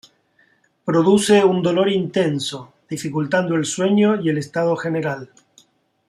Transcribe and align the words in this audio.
Produce 0.83 1.41
un 1.45 1.61
dolor 1.61 1.87
intenso, 1.87 2.73
dificultando 2.89 3.53
el 3.53 3.65
sueño 3.65 4.19
y 4.19 4.29
el 4.29 4.39
estado 4.39 4.75
general. 4.75 5.29